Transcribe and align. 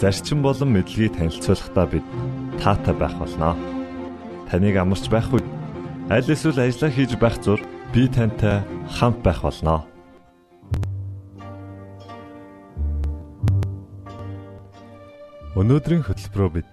зарчим 0.00 0.40
болон 0.40 0.72
мэдлэгийг 0.72 1.12
танилцуулахдаа 1.12 1.86
бид 1.92 2.06
таатай 2.64 2.94
байх 2.96 3.12
болноо. 3.20 3.52
Таныг 4.48 4.76
амарч 4.80 5.12
байх 5.12 5.28
үед 5.28 5.44
аль 6.08 6.24
эсвэл 6.24 6.56
ажиллаа 6.56 6.88
хийж 6.88 7.20
байх 7.20 7.36
зур 7.44 7.60
би 7.92 8.08
тантай 8.08 8.64
хамт 8.96 9.20
байх 9.20 9.44
болноо. 9.44 9.84
Өнөөдрийн 15.60 16.08
хөтөлбөрөөр 16.08 16.52
бид 16.56 16.68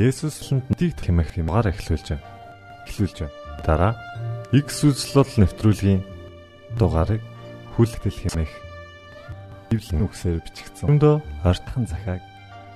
Есүслэнд 0.00 0.72
тийг 0.80 0.96
хэмэх 1.04 1.36
юмгаар 1.36 1.68
эхлүүлж 1.76 2.16
байна. 2.16 2.24
Эхлүүлж 2.88 3.16
байна. 3.20 3.36
Дараа 3.60 3.92
X 4.56 4.88
үзлэл 4.88 5.44
нэвтрүүлгийн 5.44 6.00
дугаарыг 6.80 7.20
хүлэгтэл 7.76 8.24
хэмээх 8.24 8.52
Библийн 9.68 10.08
үгсээр 10.08 10.40
бичигдсэн. 10.40 10.96
Өндөө 10.96 11.20
ортхон 11.44 11.84
захааг 11.84 12.29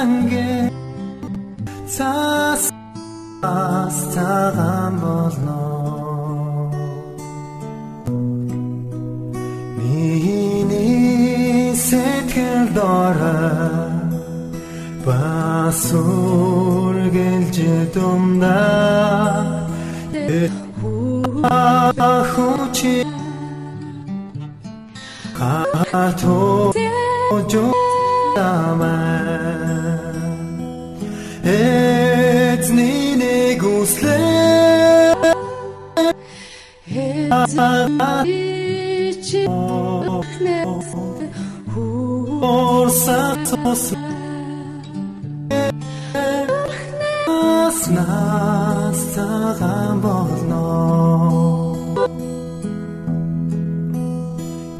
Бангэ 0.00 0.70
Цаас 1.94 2.64
Астаган 3.42 4.94
болно 5.02 5.59
Басургэлж 15.90 17.58
думдаа 17.94 19.66
Ахучи 21.98 23.02
Хато 25.34 26.72
жамаа 27.50 28.86
Эцний 31.42 33.18
нэг 33.18 33.62
үслээ 33.66 34.30
Орсатос 42.40 43.84
Нас 47.96 48.98
цагаан 49.14 49.96
болно. 50.04 50.64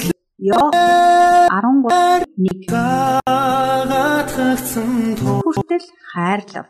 Йоо 0.49 0.69
13 1.49 2.27
1 2.37 2.69
гагатгсан 3.87 4.91
тоо 5.19 5.37
хүртэл 5.45 5.87
хайрлав. 6.11 6.67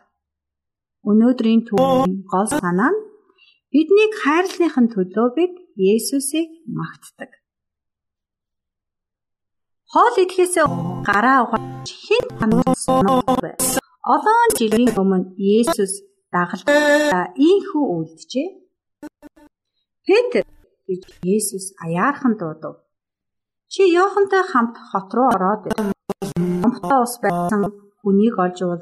Өнөөдрийн 1.10 1.62
түүхийн 1.68 2.16
гол 2.32 2.48
санаа 2.60 2.92
нь 2.94 3.04
биднийг 3.72 4.14
хайрлахын 4.24 4.88
төлөө 4.94 5.28
бид 5.38 5.54
Есүсийг 5.92 6.50
магтдаг. 6.78 7.32
Хоол 9.92 10.16
идэхээс 10.24 10.56
гараа 11.08 11.38
угааж 11.44 11.88
хэн 12.06 12.26
хандсан 12.40 13.08
Олон 14.14 14.50
жилийн 14.58 14.92
өмнө 15.02 15.36
Есүс 15.36 15.94
дагалдаа 16.34 17.24
ийхүү 17.50 17.84
үлджээ. 17.96 18.50
Петр 20.08 20.44
гэж 20.88 21.02
Есүс 21.36 21.76
аяархан 21.84 22.38
дуудав. 22.40 22.76
Чи 23.68 23.84
Йохантай 23.92 24.44
хамт 24.52 24.76
хот 24.90 25.10
руу 25.14 25.30
ороод 25.36 25.64
Номтой 26.38 27.04
ус 27.04 27.16
байсан 27.22 27.62
хүнийг 28.02 28.36
олж 28.40 28.60
уул. 28.64 28.82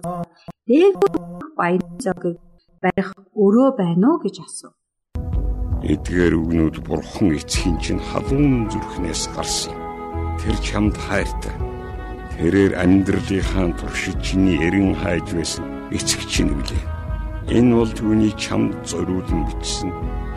Дээгүүр 0.68 1.56
баян 1.57 1.98
зогийг 2.04 2.38
барих 2.84 3.10
өрөө 3.44 3.69
байна 3.80 4.07
уу 4.13 4.22
гэж 4.24 4.36
асуув. 4.46 4.74
Эдгээр 5.94 6.34
үгнүүд 6.42 6.75
бурхан 6.88 7.30
эцгийн 7.38 7.78
чинь 7.84 8.02
халуун 8.10 8.69
зүрхнээс 8.72 9.24
гарсан. 9.36 9.75
Тэр 10.40 10.56
чамд 10.68 10.96
хайртай. 10.98 11.56
Тэрээр 12.34 12.74
амьдралынхаа 12.84 13.69
туршид 13.80 14.18
чиний 14.25 14.57
эрен 14.66 14.94
хайж 15.02 15.28
байсан 15.38 15.66
эцэг 15.96 16.22
чинь 16.31 16.52
үлээ. 16.52 16.84
Энэ 17.57 17.74
бол 17.78 17.92
түүний 17.94 18.34
чамд 18.34 18.74
зориулан 18.90 19.46
бичсэн 19.50 19.92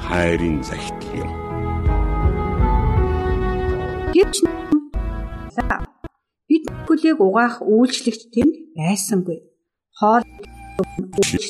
хайрын 0.05 0.61
захидал 0.63 1.17
юм. 1.25 1.38
Гэвч 4.19 4.43
бид 6.51 6.65
бүлийг 6.91 7.23
угаах 7.23 7.63
үйлчлэгч 7.63 8.35
тэнд 8.35 8.55
байсангүй. 8.75 9.39
Хоол 9.95 10.27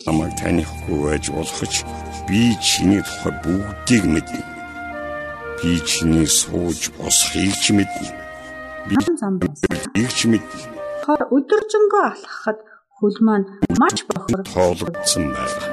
намайг 0.04 0.36
танихгүй 0.36 0.98
байж 1.00 1.24
болох 1.32 1.64
ч 1.72 1.88
би 2.28 2.52
чиний 2.60 3.00
тухай 3.00 3.32
бүгдийг 3.40 4.04
мэднэ. 4.04 4.44
Би 5.64 5.80
чиний 5.88 6.28
сууж 6.28 6.92
босхийг 7.00 7.56
ч 7.56 7.72
мэднэ. 7.72 8.12
байсан. 8.92 9.32
Их 9.96 10.12
ч 10.12 10.28
мэднэ. 10.28 10.60
Хор 11.08 11.24
өдөржингөө 11.32 12.04
алхахад 12.12 12.58
хөл 13.00 13.16
маань 13.24 13.48
маш 13.80 14.04
бохор 14.12 14.44
Хоолгдсон 14.44 15.32
байгаа. 15.32 15.72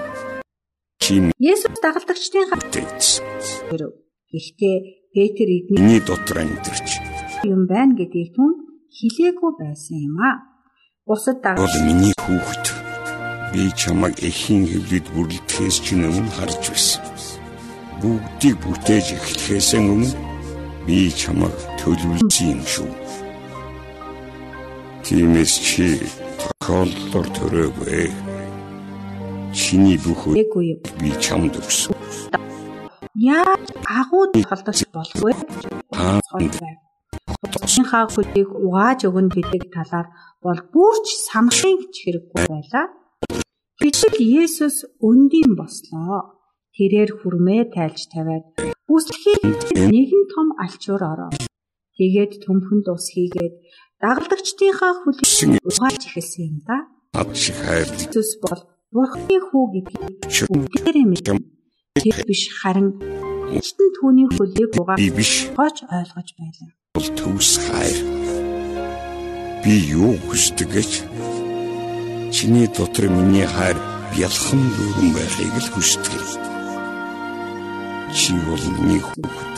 Чи 1.03 1.19
Есүс 1.44 1.75
дагалдагчдын 1.83 2.56
мэдээдсэн. 2.56 4.05
Гэхдээ 4.35 4.77
Петр 5.15 5.47
эдний 5.47 6.03
дотор 6.03 6.43
амьдарч 6.43 6.99
юм 7.47 7.61
байна 7.71 7.95
гэдгийг 7.95 8.35
түн 8.35 8.51
хилээгүй 8.91 9.51
байсан 9.61 9.95
юм 10.07 10.17
а. 10.19 10.31
Бусад 11.07 11.39
бол 11.39 11.43
дагалдагч 11.55 11.85
миний 11.87 12.15
хүүхэд. 12.19 12.65
Би 13.53 13.63
чамайг 13.79 14.19
эхийн 14.19 14.67
хөвлөд 14.67 15.07
бүрлдэхээс 15.15 15.77
ч 15.79 15.87
өмнө 15.95 16.35
харж 16.35 16.63
байсан. 16.67 17.03
Бүгдийг 18.01 18.57
бүтээж 18.59 19.07
эхлэхээс 19.15 19.69
өмнө 19.79 20.09
би 20.83 20.97
чамайг 21.21 21.55
төлөвлөсөн 21.79 22.47
юм 22.59 22.61
шүү. 22.73 22.91
Тиймээс 25.05 25.53
чи 25.63 25.87
тохиолдолд 26.41 27.31
төрөөгүй. 27.37 28.11
Чиний 29.55 29.95
бүх 30.03 30.27
юм. 30.27 30.35
би 30.99 31.09
чамд 31.23 31.55
өгсөн. 31.55 31.95
Яа 33.15 33.55
агууд 33.87 34.33
холдож 34.49 34.79
болгүй. 34.93 35.33
Аа 35.93 36.19
Цой 36.29 36.49
байв. 36.49 36.77
Шинхаа 37.65 38.05
хөлийг 38.09 38.49
угааж 38.51 39.05
өгнө 39.07 39.31
гэдэг 39.33 39.63
талаар 39.73 40.07
бол 40.41 40.59
бүрч 40.73 41.07
санахын 41.29 41.89
ч 41.93 42.05
хэрэггүй 42.05 42.41
байлаа. 42.49 42.85
Гэтэл 43.81 44.17
Есүс 44.21 44.85
өндийн 45.01 45.53
бослоо. 45.57 46.41
Тэрээр 46.75 47.11
хүрмээ 47.21 47.71
тайлж 47.75 48.11
тавиад 48.11 48.45
үсрэхийг 48.91 49.41
нэгэн 49.91 50.23
том 50.33 50.47
алчуур 50.59 51.03
ороо. 51.03 51.31
Тэгээд 51.95 52.43
төмхөнд 52.43 52.87
ус 52.91 53.07
хийгээд 53.15 53.55
дагалдагчдынхаа 54.03 54.93
хөлийг 54.99 55.63
угааж 55.63 56.01
эхэлсэн 56.03 56.43
юм 56.51 56.57
да. 56.67 56.77
над 57.15 57.31
шиг 57.31 57.55
хайр 57.63 57.87
Есүс 57.87 58.35
бол 58.43 58.61
Бурхны 58.91 59.37
хүү 59.39 59.63
гэдгийг 59.75 60.13
бүгдээрээ 60.51 61.07
мэднэ. 61.07 61.39
Тэр 61.99 62.17
биш 62.27 62.51
харин 62.59 62.99
эцэн 63.53 63.88
түүний 64.00 64.27
хөлийг 64.33 64.71
угааж 64.80 64.97
би 64.97 65.09
биш 65.13 65.53
гооч 65.53 65.86
ойлгож 65.86 66.30
байлаа. 66.39 66.69
бол 66.95 67.09
төвс 67.19 67.51
хайр. 67.65 67.97
Би 69.63 69.74
юу 69.94 70.18
хүсдэг 70.25 70.69
гэж 70.74 70.92
чиний 72.33 72.68
дотор 72.74 73.06
миний 73.09 73.45
хайр 73.45 73.77
бялхан 74.13 74.62
дүүрэн 74.75 75.09
байхыг 75.13 75.53
л 75.62 75.69
хүсдэг. 75.74 76.25
Чи 78.15 78.33
бол 78.47 78.63
миний 78.80 79.01
хүүхэд. 79.03 79.56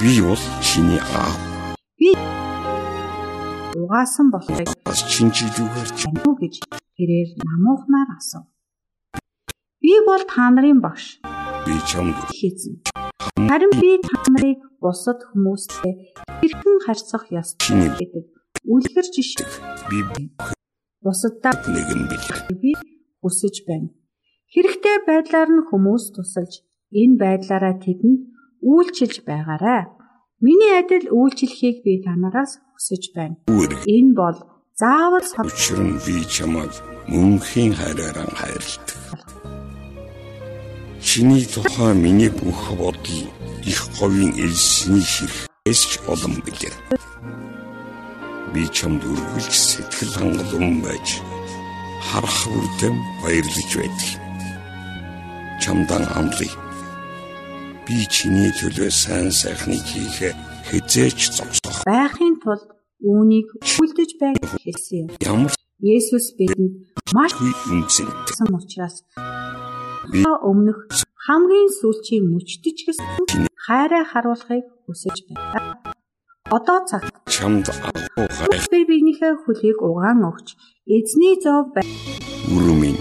Би 0.00 0.12
бол 0.26 0.42
чиний 0.66 0.98
аав. 0.98 1.38
Угаасан 3.78 4.30
болохыг 4.34 4.68
Бас 4.84 5.00
чинжилүүгээр 5.12 5.90
чи 5.96 6.04
танив 6.04 6.26
уу 6.26 6.36
гэж 6.42 6.54
тэрээр 6.96 7.28
намуухнаар 7.46 8.10
асуув. 8.18 8.46
Би 9.80 9.92
бол 10.06 10.22
та 10.28 10.50
нарын 10.50 10.80
багш 10.84 11.22
би 11.66 11.74
чамд 11.88 12.16
хийцэн. 12.38 12.74
Харин 13.48 13.72
би 13.80 13.90
та 14.06 14.16
нарыг 14.32 14.60
бусад 14.82 15.18
хүмүүстэй 15.30 15.92
хэрхэн 16.40 16.76
харьцах 16.86 17.24
ёстой 17.30 17.90
гэдэг 17.98 18.24
үлгэр 18.72 19.06
жишээ 19.14 19.48
би 19.90 19.98
бусаддаа 21.04 21.54
нэгэн 21.74 22.02
бэлэг. 22.10 22.38
би 22.62 22.70
хүсэж 23.22 23.56
байна. 23.68 23.90
Хэрэгтэй 24.52 24.96
байдлаар 25.08 25.50
нь 25.56 25.66
хүмүүс 25.70 26.04
тусалж 26.14 26.54
энэ 27.00 27.16
байдлаараа 27.22 27.74
тэдэнд 27.84 28.20
үйлчилж 28.70 29.16
байгаарай. 29.26 29.82
Миний 30.44 30.74
адил 30.80 31.06
үйлчлэхийг 31.18 31.76
би 31.86 32.02
танараас 32.06 32.52
хүсэж 32.74 33.02
байна. 33.16 33.36
Энэ 33.96 34.12
бол 34.20 34.38
заавал 34.80 35.26
сав 35.32 35.46
учир 35.46 35.80
нь 35.82 35.98
би 36.04 36.16
чамайг 36.34 36.72
мөнхийн 37.10 37.72
хайраараа 37.78 38.28
хайрладаг. 38.38 38.91
Чиний 41.12 41.44
тухай 41.44 41.92
миний 41.94 42.30
бүх 42.30 42.72
бодол 42.72 43.28
их 43.68 43.80
говийн 44.00 44.32
элсний 44.32 45.04
ширхээс 45.04 45.80
ч 45.90 46.00
олон 46.08 46.40
билээ. 46.40 46.72
Би 48.56 48.64
чамд 48.72 49.04
үргэлж 49.04 49.52
сэтгэл 49.52 50.16
хангалуун 50.16 50.80
байж 50.80 51.20
харах 52.08 52.48
үрдэм 52.48 52.96
баярлаж 53.20 53.70
байдаг. 53.76 54.10
Чамдан 55.60 56.08
амлая. 56.16 56.48
Би 57.84 58.08
чиний 58.08 58.48
төлөө 58.56 58.88
сайн 58.88 59.28
сайхныг 59.28 59.84
хийхэ 59.84 60.32
хизээч 60.72 61.20
зогсоох. 61.36 61.84
байхын 61.84 62.40
тулд 62.40 62.72
үүнийг 63.04 63.52
хүлдэж 63.60 64.10
байг 64.16 64.40
хэлсэн 64.64 64.96
юм. 65.04 65.08
Ямар 65.20 65.52
Есүс 65.76 66.32
бидэнд 66.40 66.88
маш 67.12 67.36
үнцэнтэй. 67.36 68.16
гэсэн 68.24 69.41
та 70.12 70.32
өмнөх 70.44 70.78
хамгийн 71.26 71.70
сүүлчийн 71.80 72.24
мөчтөж 72.32 72.78
гэсэн 72.86 73.08
хайраа 73.66 74.04
харуулахыг 74.12 74.64
хүсэж 74.84 75.16
байна. 75.28 75.80
Одоо 76.52 76.78
цаг 76.84 77.02
Чамд 77.32 77.66
агуу 77.72 78.28
хайх 78.28 78.66
би 78.68 78.84
биенийхээ 78.84 79.34
хөлийг 79.44 79.78
угаан 79.80 80.20
өгч 80.28 80.48
эзний 80.96 81.36
зов 81.40 81.72
бай- 81.72 81.88
үрмэн 82.52 82.96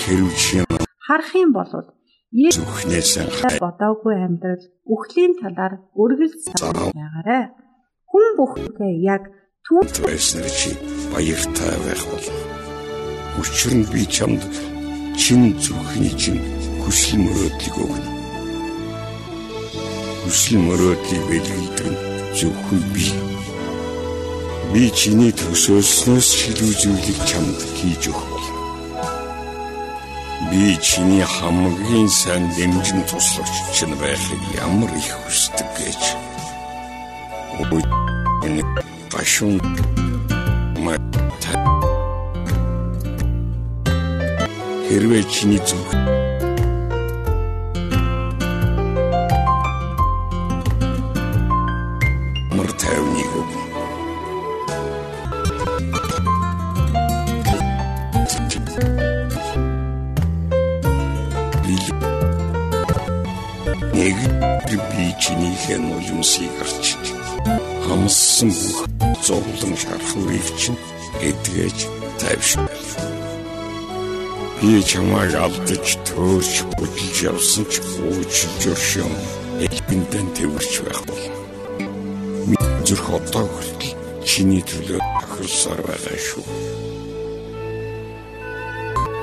хэрв 0.00 0.28
чи 0.36 0.60
харах 1.06 1.32
юм 1.32 1.50
бол 1.56 1.72
зүхнээс 2.34 3.10
хайр 3.40 3.56
бодоогүй 3.64 4.14
амьдрал 4.26 4.64
үхлийн 4.84 5.32
талаар 5.40 5.74
үргэлж 5.96 6.40
санаж 6.52 6.92
байгаарэ. 6.92 7.40
Хүн 8.10 8.26
бүхнээ 8.36 8.94
яг 9.14 9.22
түүх 9.64 9.88
байснаар 10.04 10.50
чи 10.52 10.70
баяртай 11.14 11.74
байх 11.86 12.02
бол. 12.12 12.26
Учир 13.40 13.72
нь 13.78 13.86
би 13.88 14.02
чамд 14.04 14.42
чин 15.16 15.54
зүрхний 15.62 16.12
чин 16.18 16.38
хүсэл 16.82 17.22
мөрөөдлийг 17.24 17.76
өгнө. 17.84 18.10
Хүсэл 20.24 20.58
мөрөөдлийг 20.66 21.24
бэлгэлдэг 21.30 21.88
нь 21.90 21.98
зөвхөн 22.36 22.82
би. 22.94 23.06
Би 24.72 24.90
чиний 24.90 25.32
төсөөлснөөс 25.38 26.28
шилүү 26.38 26.72
зүйлийг 26.82 27.18
чамд 27.30 27.58
хийж 27.78 28.10
өгөх. 28.10 28.44
Би 30.50 30.74
чиний 30.82 31.22
хамгийн 31.22 32.08
сайн 32.10 32.50
дэмжин 32.56 33.02
туслагч 33.08 33.54
чинь 33.74 33.94
байхыг 34.02 34.42
ямар 34.58 34.90
их 34.98 35.10
хүсдэг 35.22 35.68
гэж. 35.78 36.02
Энэ 38.44 38.62
гашуун 39.12 39.62
май 40.84 40.98
хэрвээ 44.94 45.24
чиний 45.26 45.58
зүг 45.58 45.90
мөр 52.54 52.70
тайвныг. 52.78 53.32
Би 61.66 61.74
нэг 63.98 64.18
би 64.94 65.04
чинийхээ 65.18 65.78
нулимсыг 65.82 66.54
гарч 66.54 66.84
хамссан 67.82 68.50
бүх 68.54 68.78
зовлон 69.26 69.74
шархуурыг 69.74 70.46
чинь 70.54 70.78
эдгэж 71.18 71.78
тайвшгүй. 72.22 73.23
Би 74.64 74.80
чамайг 74.80 75.34
алдаж 75.36 75.90
төөрч 76.08 76.62
бүжиж 76.80 77.18
явсан 77.28 77.66
ч 77.68 77.84
уучлж 78.00 78.62
өршөм. 78.72 79.12
Элбэндэн 79.60 80.28
тэрч 80.32 80.80
байх 80.80 81.04
бол. 81.04 81.24
Зүрх 82.88 83.12
одоо 83.12 83.44
хүртэл 83.44 83.92
чиний 84.24 84.64
төлөө 84.64 85.04
тохирсоор 85.20 85.80
байгаа 85.84 86.16
шүү. 86.16 86.44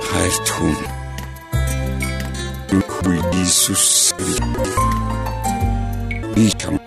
Хайрт 0.05 0.47
хүн. 0.53 0.77
Үгүй 2.77 3.17
Иесус. 3.41 4.13
Би 6.37 6.53
чам 6.53 6.80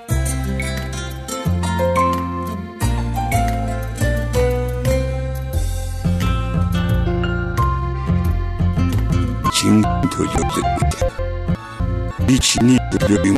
чиний 12.54 12.78
юм 13.24 13.36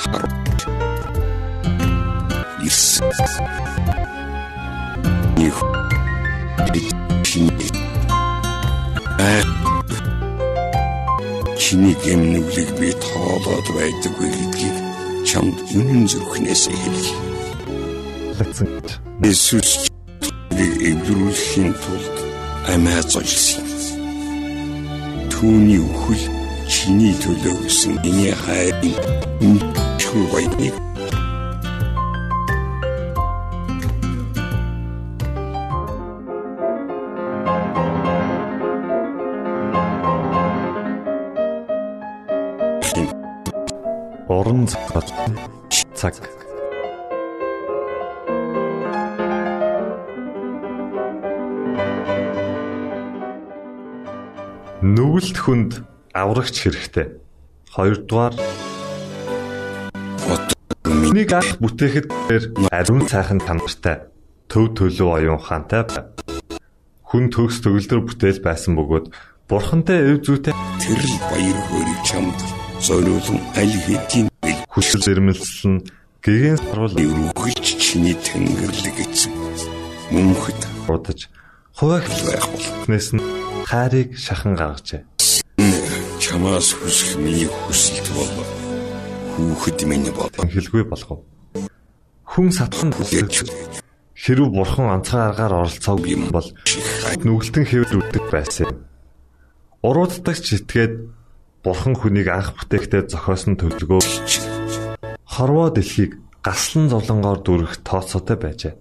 харуулж. 0.00 0.62
Ирс. 2.64 3.00
Них. 5.36 5.60
Чиний. 7.22 7.70
Аа 9.18 9.42
чиний 11.58 11.96
гэмнүглийг 12.04 12.70
би 12.80 12.92
тоолоод 12.96 13.66
байдаггүй 13.76 14.30
гэдгийг 14.32 14.76
чамд 15.28 15.56
үнэн 15.76 16.08
зүрхнээс 16.08 16.64
хэлье. 16.72 17.12
Иесус 19.22 19.92
эвдрүүлэхийн 20.56 21.72
тулд 21.76 22.16
амиа 22.72 23.02
золсон. 23.04 23.68
Түүний 25.28 25.84
үхэл 25.84 26.47
чиний 26.68 27.16
төлөө 27.16 27.64
гэсэн 27.64 27.96
миний 28.04 28.34
хайрын 28.36 28.92
үнэхээр 29.40 30.26
баяныг. 30.32 30.76
Уран 44.28 44.68
цагт 44.68 45.08
цаг. 45.96 46.14
Нүгэлт 54.84 55.36
хүнд 55.42 55.72
аврагч 56.14 56.56
хэрэгтэй. 56.62 57.06
Хоёрдугаар 57.72 58.34
Нэг 60.88 61.32
ах 61.32 61.56
бүтээхэд 61.60 62.06
тэр 62.28 62.42
ариун 62.72 63.04
цайхан 63.08 63.40
тамартай 63.40 64.08
төв 64.48 64.72
төлөв 64.76 65.08
оюун 65.20 65.40
хаантай. 65.40 65.84
Хүн 67.04 67.32
төгс 67.32 67.60
төгөлдөр 67.64 68.00
бүтээл 68.08 68.40
байсан 68.44 68.76
бөгөөд 68.76 69.12
бурхантай 69.48 70.04
эв 70.12 70.24
зүйтэй 70.24 70.52
тэрл 70.80 71.14
баяр 71.32 71.58
хөөргийг 71.68 72.02
чамд 72.04 72.38
зориулан 72.84 73.40
аль 73.56 73.76
хэдийн 73.84 74.28
хүсэл 74.68 75.04
зэрмэлсэн 75.04 75.74
гэгэн 76.20 76.60
сарвал 76.60 76.96
өргөлж 76.96 77.66
чиний 77.80 78.16
тэнгэрлэг 78.16 78.96
эцэг 79.04 79.32
мөнхөд 80.12 80.60
удаж 80.88 81.32
хуваагт 81.76 82.12
байх 82.28 82.44
бол 82.52 82.66
нэс 82.92 83.16
нь 83.16 83.24
хайрыг 83.64 84.16
шахан 84.16 84.52
гаргажээ. 84.56 85.17
Чамаас 86.28 86.76
хүсэх 86.76 87.16
миний 87.16 87.48
хүсэлт 87.48 88.06
бол 88.12 88.32
хүүхэд 89.32 89.80
минь 89.88 90.12
бол 90.12 90.28
Хэлгүй 90.36 90.84
болгов. 90.84 91.24
Хүн 92.28 92.52
сатлан 92.52 92.92
хүсэж 92.92 93.48
хэрв 94.12 94.52
бурхан 94.52 94.92
онцгой 94.92 95.24
аргаар 95.24 95.64
оролцоог 95.64 96.04
юм 96.04 96.28
бол 96.28 96.44
нүгэлтэн 97.24 97.64
хэвэр 97.64 97.96
үдэг 98.04 98.24
байсан. 98.28 98.68
Урууддагч 99.80 100.52
итгээд 100.52 101.08
бурхан 101.64 101.96
хүнийг 101.96 102.28
анх 102.28 102.52
бүтээхдээ 102.60 103.08
зохиосон 103.08 103.56
төлөвлөгөө 103.56 104.04
хорвоо 105.24 105.72
дэлхийг 105.72 106.20
гаслан 106.44 106.92
зовлонгоор 106.92 107.40
дүрх 107.40 107.80
тооцоотой 107.88 108.36
байжээ. 108.36 108.74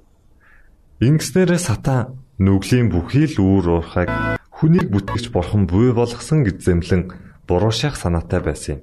Ингэснээрээ 0.99 1.61
сатан 1.63 2.19
нүглийн 2.43 2.91
бүхий 2.91 3.31
л 3.31 3.39
үүр 3.39 3.65
уурхайг 3.79 4.11
хүнийг 4.51 4.91
бүтгэж 4.91 5.31
бурхан 5.31 5.63
буй 5.63 5.95
болгосон 5.95 6.43
гэж 6.43 6.57
зэмлэн 6.65 7.26
буруу 7.47 7.71
шах 7.71 7.95
санаатай 7.95 8.39
байсан 8.43 8.75
юм. 8.75 8.81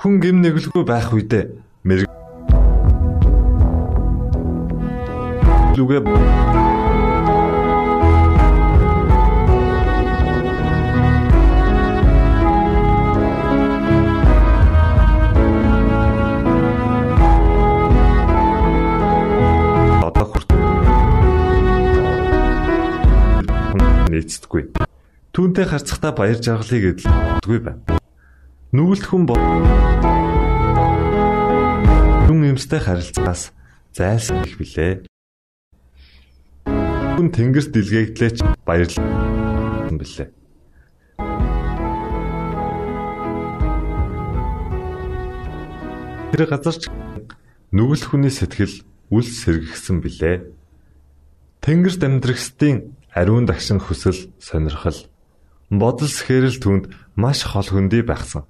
Хүн 0.00 0.20
гим 0.20 0.40
нэглгүй 0.40 0.84
байх 0.84 1.12
үедээ 1.12 1.44
мэрэг 1.84 2.08
лүгэ 5.76 6.63
Түүнтэй 25.34 25.66
харцахтаа 25.66 26.14
баяр 26.14 26.38
жаргалыг 26.38 26.94
эдэлдэггүй 26.94 27.58
байна. 27.58 27.98
Нүгэлт 28.70 29.02
хүн 29.02 29.26
бол 29.26 29.42
хүн 32.30 32.54
юмстай 32.54 32.78
харилцаас 32.78 33.50
зайлсхийх 33.90 34.54
билээ. 34.54 35.10
Хүн 37.18 37.28
тэнгэрт 37.34 37.74
дэлгээгдлээч 37.74 38.46
баярлсан 38.62 39.98
билээ. 39.98 40.30
Тэр 46.30 46.42
газар 46.46 46.78
ч 46.78 46.86
нүгэл 47.74 48.06
хүний 48.06 48.30
сэтгэл 48.30 48.86
үл 49.10 49.26
сэргэгсэн 49.26 49.98
билээ. 49.98 50.46
Тэнгэрт 51.58 52.06
амьдрахстын 52.06 52.94
ариун 53.10 53.50
дагшин 53.50 53.82
хүсэл 53.82 54.30
сонирхол 54.38 55.10
бодол 55.82 56.10
сэхэрэл 56.10 56.58
түнд 56.60 56.84
маш 57.16 57.44
хол 57.46 57.68
хөндөй 57.68 58.02
байхсан. 58.06 58.44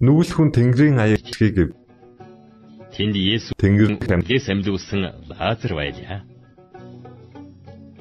Нүгэл 0.00 0.32
хүн 0.32 0.50
Тэнгэрийн 0.56 0.98
аягчгийг 1.00 1.76
Тэнд 2.90 3.14
Есүс 3.14 3.54
Тэнгэр 3.54 4.02
Тэнгээс 4.02 4.50
амьлуулсан 4.50 5.00
Лазар 5.30 5.72
байлаа. 5.78 6.20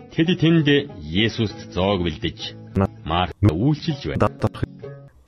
Тэд 0.10 0.30
тэнд 0.42 0.68
Есүст 1.00 1.72
зоог 1.72 2.04
бэлдэж 2.04 2.58
Март 3.06 3.36
үйлчилж 3.40 4.18
байна. 4.18 4.28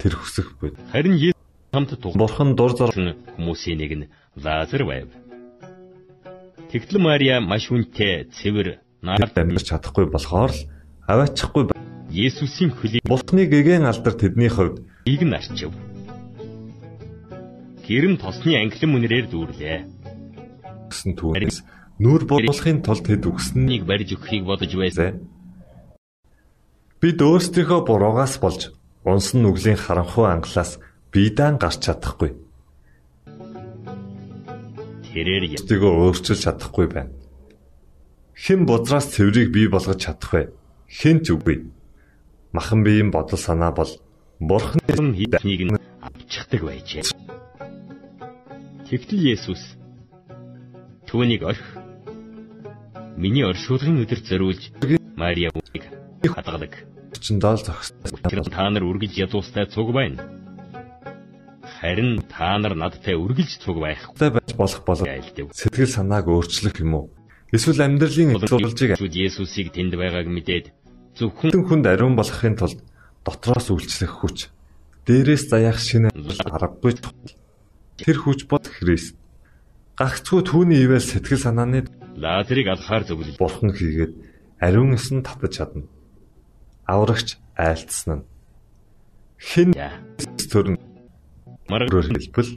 тэр 0.02 0.14
хүсэх 0.18 0.58
буй. 0.60 0.74
Харин 0.92 1.16
Есүс 1.16 1.40
хамт 1.72 1.94
тухсан 2.02 2.20
Бурхан 2.20 2.56
дур 2.58 2.74
зар 2.76 2.92
хүмүүсийн 2.92 3.78
нэг 3.80 3.92
нь 3.96 4.10
Лазар 4.36 4.84
байв. 4.84 5.10
Тэгтэл 6.72 7.00
Мария 7.00 7.40
маш 7.40 7.70
хүнтэй 7.70 8.28
цэвэр 8.34 8.82
нар 9.04 9.24
амьдарч 9.24 9.72
чадахгүй 9.72 10.10
болохоор 10.12 10.52
л 10.52 10.62
аваачихгүй. 11.08 11.71
Есүсийн 12.12 12.76
хөлийг 12.76 13.08
Бурхны 13.08 13.48
гэгэн 13.48 13.88
алдар 13.88 14.12
тэдний 14.20 14.52
хувьд 14.52 14.84
нь 15.08 15.32
арчив. 15.32 15.72
Гэрэм 17.88 18.20
тосны 18.20 18.60
англин 18.60 19.00
үнрээр 19.00 19.32
дүүрлээ. 19.32 19.80
гэсэн 20.92 21.16
түүнээс 21.16 21.64
нүур 22.04 22.28
бодлохын 22.28 22.84
тулд 22.84 23.08
тэд 23.08 23.24
үгсэн 23.24 23.64
Нэг 23.64 23.88
барьж 23.88 24.20
өгөхийг 24.20 24.44
бодож 24.44 24.76
байсан. 24.76 25.24
Бид 27.00 27.18
өөрсдийнхөө 27.24 27.80
буруугаас 27.88 28.44
болж 28.44 28.76
унсан 29.08 29.48
нүглийн 29.48 29.80
харанхуй 29.80 30.28
ангалаас 30.28 30.84
биедан 31.16 31.64
гарч 31.64 31.80
чадахгүй. 31.88 32.36
Тэрээр 35.16 35.56
Өөртөө 35.56 35.92
өөрчилж 35.96 36.44
чадахгүй 36.44 36.88
байна. 36.92 37.16
Хэн 38.36 38.68
бодраас 38.68 39.08
цэврийг 39.16 39.56
бий 39.56 39.72
болгож 39.72 39.96
чадах 39.96 40.32
вэ? 40.36 40.52
Хэн 40.92 41.24
ч 41.24 41.32
үгүй. 41.36 41.72
Махан 42.52 42.84
биеийн 42.84 43.12
бодол 43.12 43.40
санаа 43.40 43.72
бол 43.72 43.88
Бурхны 44.40 44.82
Ясан 44.92 45.16
хийхнийг 45.16 45.62
нь 45.72 45.80
авчихдаг 46.04 46.62
байжээ. 46.68 47.08
Тэгтэл 48.92 49.24
Есүс 49.36 49.80
түүнийг 51.08 51.48
орх 51.48 51.64
миний 53.16 53.48
оршуулгын 53.48 54.04
өдөрт 54.04 54.26
зориулж 54.28 54.64
Мария 55.16 55.48
үнийг 55.56 55.86
хадгалаг. 56.28 56.74
орчиндоо 57.16 57.56
л 57.56 57.64
зогссон. 57.64 58.20
Тэр 58.28 58.44
та 58.44 58.68
нар 58.68 58.84
үргэлж 58.84 59.16
ядуустай 59.16 59.72
цуг 59.72 59.96
байна. 59.96 60.20
Харин 61.80 62.20
та 62.28 62.60
нар 62.60 62.76
надтай 62.76 63.16
үргэлж 63.16 63.64
цуг 63.64 63.80
байх 63.80 64.12
Та 64.20 64.28
байж 64.28 64.52
болох 64.60 64.84
болов 64.84 65.08
сэтгэл 65.56 65.88
санааг 65.88 66.28
өөрчлөх 66.28 66.84
юм 66.84 66.94
уу? 67.00 67.06
Эсвэл 67.56 67.80
амьдралын 67.80 68.36
Шүд 68.44 69.16
Есүсийг 69.16 69.72
тэнд 69.72 69.96
байгааг 69.96 70.28
мэдээд 70.28 70.81
зөвхөн 71.18 71.52
Хүн 71.52 71.66
хүнд 71.68 71.86
ариун 71.88 72.16
болохын 72.16 72.56
тулд 72.60 72.80
дотроос 73.26 73.68
үйлчлэх 73.72 74.14
хүч, 74.22 74.50
дээрээс 75.06 75.50
заяах 75.52 75.80
шинэ 75.80 76.10
аргагүй. 76.12 76.98
Тэр 78.02 78.18
хүч 78.18 78.50
бол 78.50 78.64
Христ. 78.64 79.16
Гагцгүй 79.98 80.42
түүний 80.42 80.82
ивэл 80.86 81.04
сэтгэл 81.04 81.46
санааны 81.46 81.86
Лазарыг 82.18 82.68
алхаар 82.68 83.06
зөвлөж 83.06 83.38
бурхан 83.38 83.72
хийгээд 83.72 84.14
ариун 84.60 84.98
эсэн 84.98 85.22
татаж 85.22 85.62
чадна. 85.62 85.86
Аврагч 86.90 87.38
айлтсан 87.56 88.26
нь. 88.26 88.26
Хэн 89.38 89.72
төрн 90.52 90.76
маргар 91.72 92.04
хэлбэл 92.04 92.52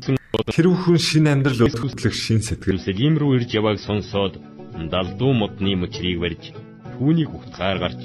хэрв 0.50 0.74
хүн 0.82 0.98
шинэ 0.98 1.30
амьдрал 1.32 1.70
өлтгөх 1.70 2.14
шин 2.14 2.40
сэтгэл 2.42 2.82
Иерусалим 2.82 3.14
руу 3.18 3.36
ирж 3.38 3.50
явааг 3.54 3.78
сонсоод 3.78 4.34
далдуу 4.90 5.32
модны 5.32 5.78
мөчрийг 5.78 6.18
барьж 6.18 6.44
түүнийг 6.98 7.30
ухтгаар 7.30 7.78
гарч 7.78 8.02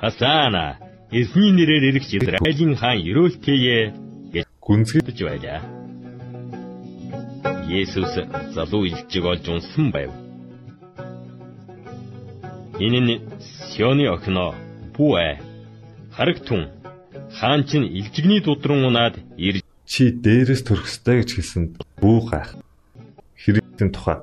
Хасана 0.00 0.78
эзний 1.12 1.52
нэрээр 1.52 1.84
ирэх 1.92 2.06
Израилийн 2.08 2.74
хаан 2.80 3.04
ерөөлтэйе 3.04 3.92
гэж 4.32 4.46
гүнзгий 4.64 5.04
гэж 5.04 5.18
байлаа. 5.28 5.60
Есүс 7.68 8.14
залуу 8.56 8.88
илжиг 8.88 9.24
олж 9.28 9.44
унсан 9.52 9.92
байв. 9.92 10.10
Энэ 12.80 13.00
нь 13.04 13.20
Сионы 13.68 14.08
охиноо 14.08 14.56
Бүэ 14.96 15.36
харагтун 16.16 16.72
хаан 17.36 17.68
чинь 17.68 17.84
илжигний 17.98 18.40
дудран 18.40 18.88
унаад 18.88 19.20
ирж 19.36 19.60
чи 19.84 20.08
дээрээс 20.24 20.64
төрөх 20.64 20.88
ёстой 20.88 21.16
гэж 21.20 21.30
хэлсэнд 21.36 21.70
бүү 22.00 22.18
гайх. 22.30 22.50
Христийн 23.36 23.92
тухай 23.92 24.18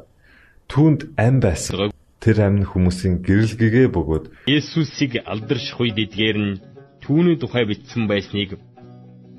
түүнд 0.71 1.13
ам 1.21 1.37
байсан. 1.37 1.93
Тэр 2.27 2.43
амь 2.43 2.59
нь 2.59 2.67
хүмүүсийн 2.67 3.23
гэрэл 3.23 3.55
гэгээ 3.55 3.87
бөгөөд 3.87 4.51
Есүсийг 4.51 5.23
алдарших 5.23 5.79
үед 5.79 5.95
эдгээр 5.95 6.37
нь 6.43 6.59
түүний 6.99 7.39
тухай 7.39 7.63
бичсэн 7.63 8.03
байсныг 8.03 8.59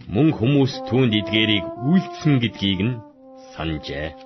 мөн 0.09 0.33
хүмүүс 0.33 0.89
түүнд 0.89 1.13
эдгээрийг 1.21 1.69
үйлдсэн 1.85 2.41
гэдгийг 2.41 2.81
нь 2.89 2.97
санджээ. 3.53 4.17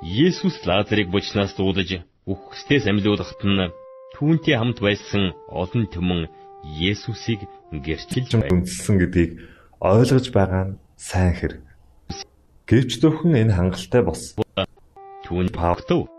Есүс 0.00 0.64
Лазарыг 0.64 1.12
бочнаас 1.12 1.52
дуудаж 1.60 2.00
үхсдээс 2.24 2.88
амьлуулахад 2.88 3.42
нь 3.44 3.68
түүнтэй 4.16 4.56
хамт 4.56 4.80
байсан 4.80 5.36
олон 5.52 5.84
түмэн 5.92 6.32
Есүсийг 6.64 7.44
гэрчилж 7.68 8.32
үнэлсэн 8.32 8.96
гэдгийг 8.96 9.44
ойлгож 9.84 10.32
байгаа 10.32 10.72
нь 10.72 10.78
сайн 10.96 11.36
хэрэг. 11.36 11.60
Гэвч 12.64 13.04
зөвхөн 13.04 13.44
энэ 13.44 13.52
хангалттай 13.52 14.00
бос. 14.00 14.32
Түүн 15.28 15.52
павтов. 15.52 16.15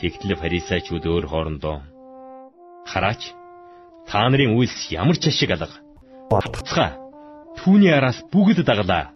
Тэгтэл 0.00 0.32
фарисеучуд 0.40 1.04
өөр 1.04 1.24
хоорондоо 1.28 1.84
хараач 2.88 3.36
та 4.08 4.24
нарын 4.32 4.56
үйлс 4.56 4.88
ямар 4.88 5.20
ч 5.20 5.28
ашиг 5.28 5.52
алга. 5.52 5.76
Батцгаа 6.32 6.96
түүний 7.60 7.92
араас 7.92 8.24
бүгд 8.32 8.64
дагалаа 8.64 9.12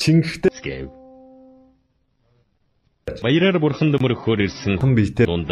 Чингэхдээ 0.00 0.56
гэв. 0.64 0.88
Баяраар 3.20 3.60
бурхан 3.60 3.92
дөмөрөхөөр 3.92 4.44
ирсэн 4.44 4.80
хан 4.80 4.92
биетээр 4.96 5.30
дунд 5.32 5.50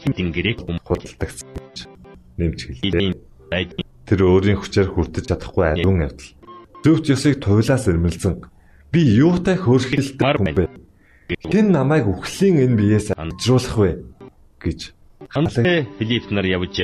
хингэрэг 0.00 0.64
худалдагц 0.84 1.44
гэж 1.44 1.76
нэмж 2.40 2.60
хэлээ. 2.68 3.16
Тэр 4.08 4.20
өөрийн 4.24 4.60
хүчээр 4.60 4.88
хүртэж 4.92 5.24
чадахгүй 5.28 5.64
ариун 5.66 6.04
явдал. 6.04 6.32
Зөвхт 6.84 7.12
ёсыг 7.12 7.40
туйлаас 7.44 7.84
ирмэлзэн 7.84 8.44
би 8.92 9.00
юутай 9.04 9.60
хөөрхөлтэй 9.60 10.36
хүн 10.40 10.56
бэ? 10.56 10.79
Хэн 11.30 11.70
намайг 11.70 12.10
үхлийн 12.10 12.58
энэ 12.58 12.74
биеэс 12.74 13.14
амжруулах 13.14 13.76
вэ 13.78 13.90
гэж 14.58 14.90
хамтдаа 15.30 15.86
Филипп 15.98 16.34
нар 16.34 16.46
явж 16.46 16.74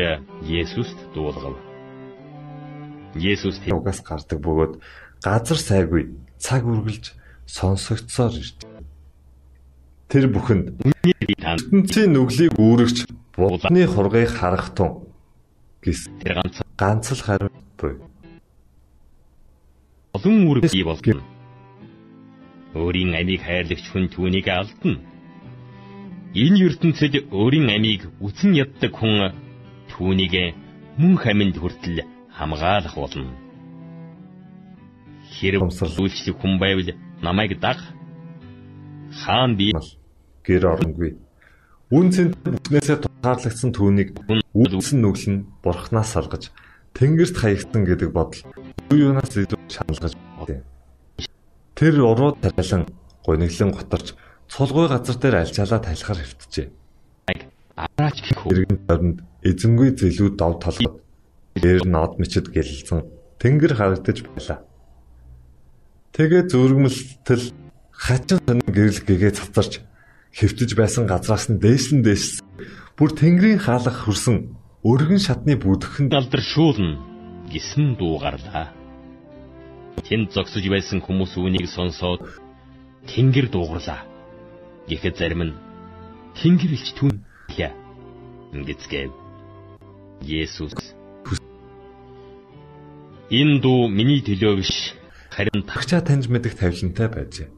Есүст 0.47 0.95
дуулгав. 1.15 1.59
Есүс 3.19 3.59
тэр 3.59 3.83
угаас 3.83 3.99
гардаг 4.07 4.39
бөгөөд 4.39 4.79
газар 5.19 5.59
сайгүй 5.59 6.15
цаг 6.39 6.63
үргэлж 6.63 7.11
сонсогдсоор 7.51 8.39
ирж. 8.39 8.63
Тэр 10.07 10.31
бүхэнд 10.31 10.79
ертөнцийн 11.43 12.15
нүглийг 12.15 12.55
үүрэгч 12.55 13.11
будны 13.35 13.83
хургыг 13.91 14.31
харах 14.31 14.71
тун 14.79 15.11
гэс 15.83 16.07
тэр 16.23 16.39
ганц 16.39 16.57
ганц 16.79 17.07
л 17.19 17.23
хариу 17.27 17.51
буй. 17.83 17.99
олон 20.15 20.37
үүрэг 20.47 20.71
бий 20.71 20.87
болно. 20.87 21.36
Өөрийн 22.77 23.17
амийг 23.17 23.43
хайрлагч 23.45 23.85
хүн 23.89 24.07
түүнийг 24.13 24.47
алдна. 24.53 25.01
Энэ 26.37 26.61
ертөнцид 26.69 27.15
өөрийн 27.33 27.69
амийг 27.77 28.03
үтэн 28.21 28.53
яддаг 28.53 28.93
хүн 28.93 29.33
түүнийг 29.89 30.35
мөн 31.01 31.15
хаминд 31.17 31.57
хүртэл 31.57 32.05
хамгаалах 32.37 32.95
болно. 33.01 33.33
Хэрэг 35.33 35.65
өмсөрлүүлчлэг 35.65 36.37
хүн 36.37 36.55
байвал 36.61 36.91
намайг 37.25 37.57
даг. 37.65 37.81
Хаан 39.25 39.57
би 39.57 39.73
гэр 40.45 40.65
оронгүй. 40.73 41.17
Үн 41.97 42.13
цэнт 42.13 42.37
бүхнээсээ 42.45 42.99
тусгаарлагдсан 43.01 43.71
түүнийг 43.73 44.09
үлдсэн 44.53 45.01
нүгэл 45.01 45.27
нь 45.33 45.45
бурхнаас 45.65 46.13
салгаж 46.13 46.53
тэнгэрт 46.93 47.37
хаягдсан 47.39 47.83
гэдэг 47.89 48.11
бодол 48.13 48.43
юу 48.91 48.99
юунаас 49.11 49.33
илүү 49.33 49.61
шаналгаж 49.71 50.13
байна. 50.45 50.76
Тэр 51.77 52.01
урууд 52.01 52.41
тарилан 52.41 52.89
гониглон 53.21 53.71
готарч 53.77 54.17
цулгүй 54.49 54.89
газар 54.89 55.17
дээр 55.21 55.37
альчаалаа 55.45 55.81
тайлахаар 55.85 56.21
хэвтжээ. 56.25 56.67
араач 57.77 58.19
хөө 58.33 58.51
Иргэн 58.53 58.79
тойронд 58.89 59.19
эзэнгүй 59.45 59.91
зэлүүд 60.01 60.35
дов 60.41 60.57
толгод 60.65 60.97
дээр 61.61 61.85
нод 61.85 62.17
мчид 62.17 62.49
гэлэлцэн 62.49 63.05
тэнгэр 63.37 63.77
харагдаж 63.77 64.25
байлаа. 64.25 64.59
Тэгээ 66.17 66.43
зүргэмэлтэл 66.49 67.45
хачин 67.93 68.39
сонин 68.41 68.71
гэрэл 68.73 69.01
гэгээ 69.05 69.33
цацарч 69.37 69.85
хэвтэж 70.33 70.71
байсан 70.81 71.05
газраас 71.05 71.53
нь 71.53 71.61
дээшлэн 71.61 72.01
дээшсэн. 72.01 72.45
Бүр 72.97 73.11
тэнгэрийн 73.13 73.61
хаалх 73.61 74.09
хөрсөн 74.09 74.57
өргөн 74.81 75.21
шатны 75.21 75.61
бүдгэнд 75.61 76.17
алдаршуулна 76.17 76.97
гэсэн 77.53 78.01
дуу 78.01 78.17
гарлаа. 78.17 78.76
Тэнд 80.05 80.35
зогсож 80.37 80.65
байсан 80.69 81.01
хүмүүс 81.01 81.33
үүнийг 81.41 81.71
сонсоод 81.71 82.27
тэнгэр 83.09 83.49
дуугарлаа. 83.49 84.05
Гэхэд 84.91 85.15
зарим 85.17 85.43
нь 85.49 85.57
тэнгэр 86.37 86.73
илч 86.77 86.89
түн 86.99 87.25
лээ. 87.57 87.73
Ингэцгээв. 88.53 89.13
Есүс 90.23 90.97
Энэ 93.27 93.59
дуу 93.59 93.91
миний 93.91 94.23
төлөө 94.23 94.55
биш 94.63 94.95
харин 95.35 95.67
та 95.67 95.83
тагчаа 95.83 95.99
таньж 95.99 96.31
мэдэх 96.31 96.55
тавилантай 96.55 97.11
байжээ. 97.11 97.51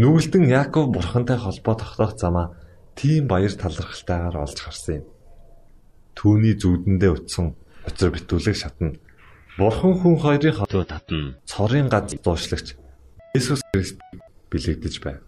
Нүгэлтэн 0.00 0.48
Яаков 0.48 0.88
бурхантай 0.88 1.36
холбоо 1.36 1.76
тогтоох 1.76 2.16
замаа 2.16 2.56
тийм 2.96 3.28
баяр 3.28 3.52
талархалтайгаар 3.52 4.40
олж 4.40 4.56
харсан 4.56 5.04
юм. 5.04 5.06
Түүний 6.16 6.56
зүудэндээ 6.56 7.10
утсан 7.12 7.60
учир 7.84 8.08
битүүлэг 8.08 8.56
шатна. 8.56 8.96
Бурхан 9.58 9.98
хүн 9.98 10.22
хоёрын 10.22 10.54
төө 10.54 10.86
татна. 10.86 11.34
цорын 11.42 11.90
ганц 11.90 12.14
дуушлагч 12.22 12.78
Есүс 13.34 13.58
Христ 13.74 13.98
бэлэгдэж 14.54 14.94
байв. 15.02 15.18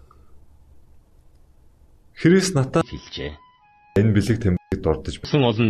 Христ 2.14 2.54
натаа 2.54 2.86
хэлжээ. 2.86 3.34
энэ 3.98 4.14
бэлэг 4.14 4.38
тэмдэг 4.38 4.78
дурдж 4.86 5.18
байна. 5.18 5.26
Сон 5.34 5.42
олон 5.50 5.68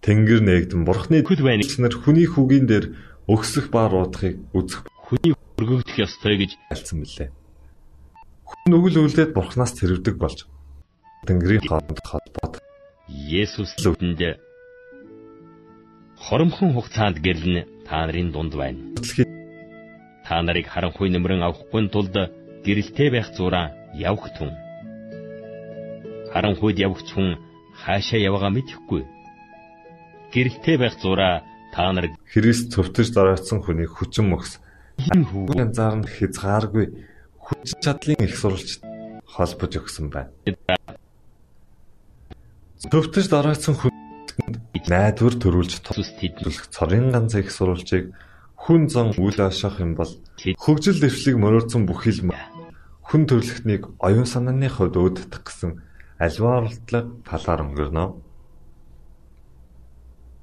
Тэнгэр 0.00 0.40
нээгдэн 0.48 0.88
бурхны 0.88 1.20
Хүд 1.20 1.44
байна. 1.44 1.60
нар 1.60 1.92
хүний 1.92 2.24
хүүгийн 2.24 2.64
дээр 2.64 2.96
өгсөх 3.28 3.68
ба 3.68 3.92
руудахыг 3.92 4.40
үзэх 4.56 4.88
хүний 5.04 5.36
өргөгдөх 5.60 6.00
ёстой 6.00 6.40
гэж 6.40 6.56
альцсан 6.72 7.04
билээ. 7.04 7.28
Хүн 8.48 8.64
нүгэл 8.72 9.04
үлдээд 9.04 9.36
бурхнаас 9.36 9.76
тэрвдэг 9.76 10.16
болж 10.16 10.48
Тэнгэрийн 11.28 11.68
хооронд 11.68 12.00
холбоод 12.00 12.64
Есүс 13.12 13.76
зүгтэнд 13.76 14.47
хоромхон 16.28 16.76
хугацаанд 16.76 17.16
гэрлэн 17.24 17.64
та 17.88 18.04
нарын 18.04 18.28
дунд 18.32 18.52
байна. 18.52 18.80
Та 20.26 20.42
нарыг 20.44 20.68
харанхуй 20.68 21.08
нэмрэн 21.08 21.40
авахгүй 21.40 21.88
тулд 21.88 22.12
гэрэлтэй 22.64 23.08
байх 23.08 23.32
зураа 23.32 23.72
явах 23.96 24.28
тун. 24.36 24.52
Харанхуйд 26.32 26.76
явагч 26.84 27.08
хүн 27.16 27.40
хаашаа 27.80 28.20
явгаа 28.20 28.52
мэдэхгүй. 28.52 29.02
Гэрэлтэй 30.32 30.76
байх 30.76 31.00
зураа 31.00 31.48
та 31.72 31.92
нар 31.96 32.12
Христ 32.28 32.76
цөвтөж 32.76 33.08
доройтсон 33.16 33.64
хүнийг 33.64 33.88
хүчин 33.96 34.28
мөхс 34.28 34.60
хэн 35.00 35.24
хүү 35.32 35.56
янзаар 35.56 35.96
нь 35.96 36.10
хязгааргүй 36.12 36.86
хүч 37.40 37.68
чадлын 37.80 38.20
их 38.20 38.36
сурвалж 38.36 38.84
холбож 39.32 39.72
өгсөн 39.80 40.12
байна. 40.12 40.28
Цөвтөж 42.84 43.26
доройтсон 43.32 43.76
хүнд 43.80 43.97
найдвар 44.88 45.34
төрүүлж 45.36 45.84
Есүс 45.84 46.10
тэд 46.16 46.40
төлөх 46.40 46.66
цорын 46.72 47.12
ганц 47.12 47.36
их 47.36 47.52
сурвалжийг 47.52 48.16
хүн 48.56 48.88
зан 48.88 49.12
үл 49.16 49.38
ашаах 49.38 49.84
юм 49.84 49.92
бол 49.94 50.08
хөгжил 50.56 50.98
дэвшлиг 51.00 51.36
мөрөөдсөн 51.36 51.84
бүх 51.84 52.08
хил 52.08 52.24
хүн 53.08 53.22
төрлөختнийг 53.28 53.82
оюун 54.00 54.28
санааны 54.28 54.68
хувьд 54.68 54.96
өөддөх 54.96 55.44
гэсэн 55.44 55.80
альва 56.18 56.48
оролдлого 56.58 57.08
талаар 57.24 57.60
өнгөрнө. 57.64 58.04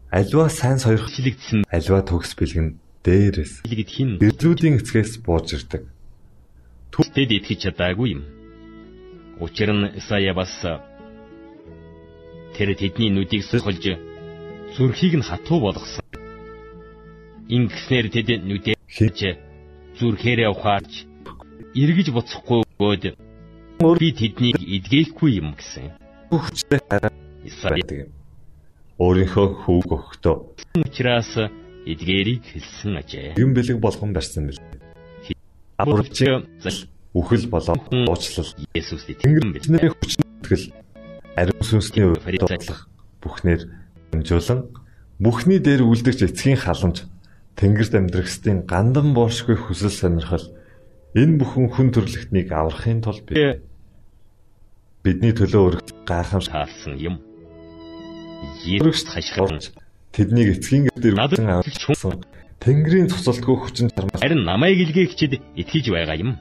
Альва 0.10 0.50
сайн 0.50 0.80
сойрхон 0.82 1.14
хилэгдсэн 1.14 1.60
альва 1.70 2.00
төгс 2.02 2.34
бэлгэн 2.40 2.80
дээрээс 3.06 3.54
хин 3.66 4.10
гэрлүүдийн 4.18 4.82
эцгээс 4.82 5.22
бууж 5.22 5.54
ирдэг. 5.54 5.84
тэд 6.90 7.30
итгэж 7.38 7.60
чадаагүй 7.70 8.18
юм. 8.18 8.24
Учир 9.44 9.70
нь 9.76 9.94
Исая 10.00 10.34
бас 10.34 10.54
тэр 12.56 12.70
тэдний 12.80 13.12
нүдийг 13.12 13.44
сөхөлж 13.44 14.15
зүрхийг 14.76 15.14
нь 15.20 15.28
хатуу 15.28 15.60
болгосон. 15.64 16.04
Ингэснээр 17.48 18.08
тэд 18.12 18.28
нүдээ 18.44 18.76
Хин 18.96 19.38
зүрхээрээ 20.00 20.50
ухаарч 20.52 21.08
эргэж 21.76 22.08
буцахгүй 22.12 22.64
бод 22.80 23.04
би 24.00 24.08
тэднийг 24.12 24.60
эдгээхгүй 24.60 25.40
юм 25.40 25.56
гэсэн. 25.56 25.96
хүчтэй 26.32 26.80
хараа 26.90 27.12
юм. 27.92 28.12
өөрийнхөө 29.00 29.48
хүүг 29.64 29.90
өгөхдөө 29.96 30.36
учраас 30.84 31.32
эдгээрийг 31.88 32.44
хэлсэн 32.44 33.00
ажээ. 33.00 33.36
юм 33.40 33.52
бэлэг 33.56 33.80
болгон 33.80 34.12
барьсан 34.12 34.52
мэл. 34.52 34.60
Авралчийн 35.80 36.48
үхэл 37.16 37.48
болоо 37.48 37.76
уучлал 37.92 38.52
Есүс 38.76 39.08
Тэнгэр 39.08 39.46
бидний 39.56 39.92
хүчнэтгэл 39.92 40.66
ариун 41.36 41.64
сүнсний 41.64 42.06
урьдлах 42.12 42.88
бүхнээр 43.20 43.85
хэмжүүлэн 44.14 44.60
бүхний 45.24 45.60
дээр 45.64 45.82
үлдэгч 45.88 46.20
эцгийн 46.28 46.60
халамж 46.60 47.08
Тэнгэрт 47.56 47.94
амьдрахстын 47.96 48.68
гандан 48.68 49.16
боошгүй 49.16 49.56
хүсэл 49.56 49.94
сонирхол 49.94 50.46
энэ 51.16 51.40
бүхэн 51.40 51.72
хүн 51.72 51.90
төрлөختнийг 51.96 52.52
аврахын 52.52 53.00
тулд 53.00 53.24
би 53.32 53.64
бидний 55.06 55.32
төлөө 55.32 55.80
өргөх 55.80 56.04
гайхамшиг 56.04 56.52
таалсан 56.52 57.00
юм. 57.00 57.16
Есүс 58.68 59.08
хашгирч 59.08 59.72
тэднийг 60.12 60.60
эцгийн 60.60 60.92
гэрээр 60.92 61.16
үлдэн 61.16 61.48
авсан 61.64 62.20
Тэнгэрийн 62.60 63.08
цоцолтгүй 63.14 63.56
хүчин 63.56 63.88
чармаас 63.94 64.20
харин 64.20 64.44
намайг 64.44 64.82
илгээгчд 64.82 65.38
итгэж 65.62 65.86
байгаа 65.94 66.18
юм. 66.18 66.32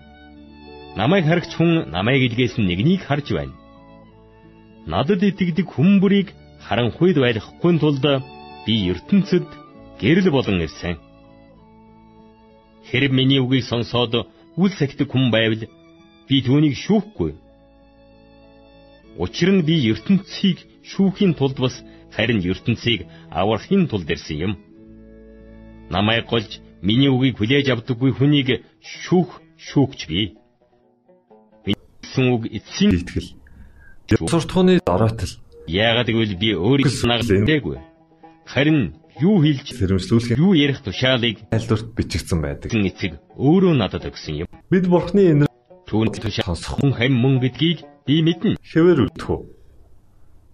Намайг 0.97 1.29
харагч 1.29 1.53
хүн 1.55 1.93
намайг 1.93 2.23
илгээс 2.27 2.57
нь 2.59 2.67
нэгнийг 2.67 3.05
харж 3.05 3.31
байна. 3.37 3.55
Надад 4.87 5.23
итгэдэг 5.23 5.69
хүн 5.69 6.01
бүрийг 6.01 6.33
харанхуйд 6.67 7.17
байлгахгүй 7.21 7.79
тулд 7.79 8.05
би 8.65 8.75
ертөнцид 8.93 9.47
гэрэл 10.01 10.31
болон 10.33 10.65
ирсэн. 10.65 10.97
Хэрэг 12.89 13.13
миний 13.13 13.41
үгийг 13.45 13.65
сонсоод 13.69 14.29
үл 14.57 14.73
сахидаг 14.73 15.09
хүн 15.13 15.29
байвал 15.31 15.63
би 16.29 16.37
түүнийг 16.41 16.77
шүүхгүй. 16.85 17.33
Учир 19.21 19.51
нь 19.53 19.63
би 19.69 19.77
ертөнцийг 19.93 20.59
шүүхийн 20.91 21.37
тулд 21.37 21.61
бас 21.61 21.77
харин 22.17 22.41
ертөнцийг 22.41 23.07
аврахын 23.31 23.89
тулд 23.89 24.09
ирсэн 24.09 24.37
юм. 24.47 24.53
Намайг 25.93 26.25
голж 26.33 26.61
миний 26.81 27.13
үгийг 27.13 27.37
хүлээж 27.37 27.69
авдаггүй 27.73 28.13
хүнийг 28.17 28.65
шүүх 28.81 29.41
шүүгч 29.69 30.01
би. 30.09 30.21
Минийсэн 31.65 32.25
үг 32.33 32.43
эцсийн 32.57 32.93
итгэл. 32.97 33.37
Суртахууны 34.29 34.81
дороотл 34.85 35.44
яагаад 35.69 36.09
гэвэл 36.09 36.35
би 36.37 36.49
өөрийнхөө 36.55 37.09
нагалдаагүй. 37.09 37.79
Харин 38.45 38.79
юу 39.21 39.41
хэлж 39.41 39.73
сэрэмжлүүлэх 39.73 40.39
юу 40.39 40.53
ярих 40.53 40.83
тушаалыг 40.85 41.47
айлдварт 41.49 41.87
бичигдсэн 41.97 42.39
байдаг. 42.43 42.69
эзэн 42.69 42.89
эцэг 42.91 43.13
өөрөө 43.39 43.75
надад 43.79 44.05
өгсөн 44.05 44.45
юм. 44.45 44.49
Бид 44.69 44.87
Бурхны 44.91 45.23
энэр 45.33 45.51
Түүнд 45.89 46.19
тушаал 46.19 46.57
сонсох 46.57 46.81
хүн 46.81 46.93
хам 46.97 47.13
мөн 47.13 47.39
гэдгийг 47.45 47.85
би 48.09 48.25
мэднэ. 48.25 48.59
хэвээр 48.61 49.05
үлдэх 49.05 49.29
үү? 49.31 49.41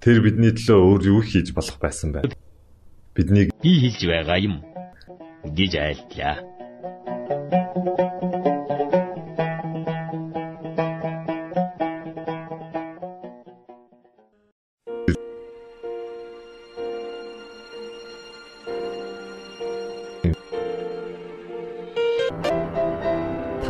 Тэр 0.03 0.19
бидний 0.21 0.53
төлөө 0.53 0.79
өөр 0.79 1.03
юу 1.17 1.21
хийж 1.23 1.55
болох 1.55 1.79
байсан 1.81 2.13
бэ? 2.13 2.35
Биднийг 3.15 3.55
Би 3.63 3.73
хэлж 3.81 4.01
байгаа 4.11 4.39
юм 4.39 4.55
гэж 5.47 5.73
айлтлаа. 5.79 6.37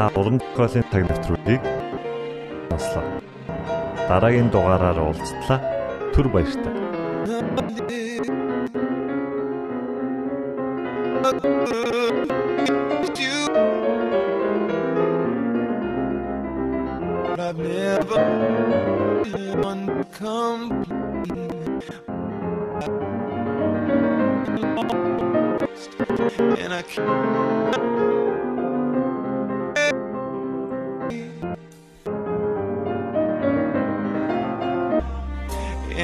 Та 0.00 0.08
уран 0.16 0.40
зохиолын 0.40 0.84
цаг 0.90 1.02
навтруудыг 1.08 1.60
сонслоо. 2.70 3.04
Дараагийн 4.08 4.48
дугаараар 4.48 4.98
уулзтлаа. 5.04 5.60
Түр 6.14 6.26
баярлалаа. 6.32 6.79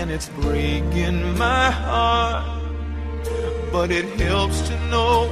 And 0.07 0.14
it's 0.14 0.29
breaking 0.29 1.37
my 1.37 1.69
heart, 1.69 2.62
but 3.73 3.90
it 3.90 4.05
helps 4.21 4.61
to 4.69 4.81
know 4.87 5.27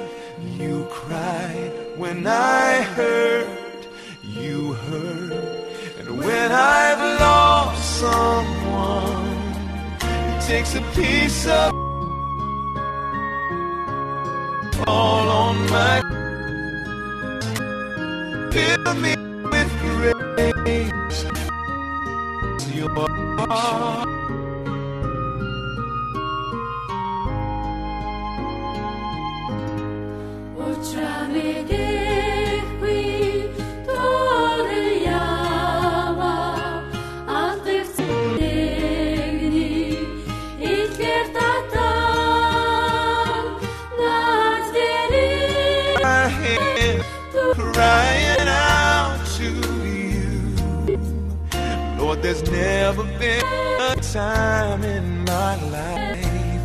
you 0.59 0.87
cried. 0.91 1.73
When 1.97 2.27
I 2.27 2.83
hurt, 2.83 3.89
you 4.23 4.75
hurt. 4.75 5.33
And 5.99 6.19
when 6.19 6.53
I've 6.53 7.19
lost 7.19 7.99
someone, 7.99 9.39
it 10.03 10.43
takes 10.43 10.75
a 10.75 10.83
piece 10.95 11.47
of 11.47 11.73
all 14.87 15.29
on 15.31 15.71
my 15.71 16.16
fill 18.57 18.95
me 18.95 19.15
with 19.51 19.71
grace. 19.81 21.25
Your 22.75 22.89
heart. 23.49 24.16
time 54.17 54.83
in 54.83 55.25
my 55.25 55.55
life. 55.77 56.63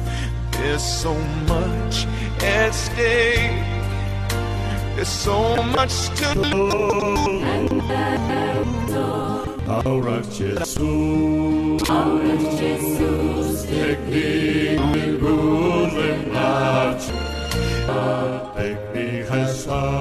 There's 0.53 0.87
so 1.03 1.13
much 1.51 1.95
at 2.41 2.71
stake. 2.71 3.65
There's 4.95 5.09
so 5.09 5.61
much 5.75 5.93
to 6.19 6.27
lose. 6.53 7.71
do. 8.87 9.05
Aurak 9.75 10.25
Jesus, 10.37 10.77
Aurak 11.97 12.43
Jesus, 12.59 13.65
take 13.71 14.01
me 14.07 14.77
in 14.77 15.19
ruling 15.19 16.33
large. 16.33 17.05
Take 18.55 18.81
me 18.95 19.07
as 19.39 19.65
far. 19.65 20.00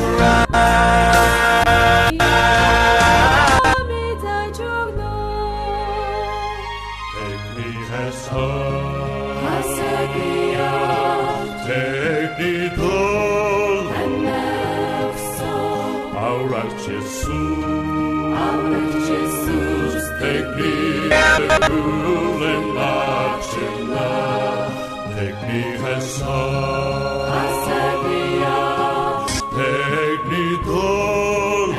Rule 21.71 22.43
and 22.53 22.67
march 22.73 23.51
love. 23.89 24.73
Take 25.15 25.39
me 25.47 25.61
as 25.93 26.05
Take 29.55 30.23
me, 30.31 30.43
Lord. 30.67 31.71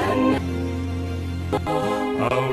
Our 2.33 2.50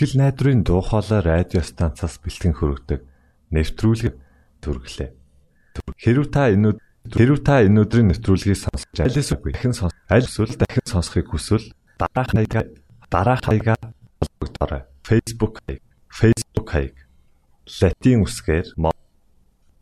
Итгэл 0.00 0.16
найдварын 0.16 0.64
дуу 0.64 0.80
хоолой 0.80 1.20
радио 1.20 1.60
станцаас 1.60 2.16
бэлтгэн 2.24 2.56
хөрөгдөг 2.56 3.04
нэвтрүүлэг 3.52 4.16
төрглөө. 4.64 5.12
Хэрв 6.00 6.24
та 6.32 6.48
энэ 6.48 6.80
хэрв 7.04 7.44
та 7.44 7.60
энэ 7.60 7.84
өдрийн 7.84 8.08
нэвтрүүлгийг 8.08 8.56
сонсож 8.56 8.96
айлс 8.96 9.28
үгүй 9.36 9.52
дахин 9.52 9.76
сонс 9.76 9.92
аль 10.08 10.24
эсвэл 10.24 10.56
дахин 10.56 10.88
сонсохыг 10.88 11.28
хүсвэл 11.28 11.76
дараах 12.00 12.32
хаягаа 12.32 12.64
дараах 13.12 13.44
хаягаа 13.44 13.76
холбогдорой. 14.24 14.88
Facebook 15.04 15.60
хаяг 15.68 15.84
Facebook 16.08 16.68
хаяг 16.72 16.96
латин 17.68 18.24
үсгээр 18.24 18.80
Мо- 18.80 18.96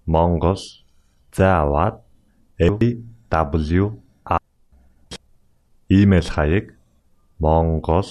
Монгол 0.02 0.58
заавад 1.30 2.02
AW 2.58 4.02
имэйл 5.86 6.26
хаяг 6.34 6.74
монгол 7.38 8.10